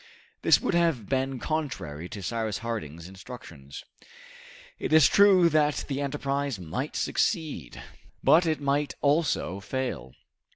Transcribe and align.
This 0.41 0.59
would 0.59 0.73
have 0.73 1.07
been 1.07 1.37
contrary 1.37 2.09
to 2.09 2.23
Cyrus 2.23 2.57
Harding's 2.65 3.07
instructions. 3.07 3.83
It 4.79 4.91
is 4.93 5.07
true 5.07 5.47
that 5.49 5.85
the 5.87 6.01
enterprise 6.01 6.57
might 6.57 6.95
succeed, 6.95 7.79
but 8.23 8.47
it 8.47 8.59
might 8.59 8.95
also 9.03 9.59
fail. 9.59 10.15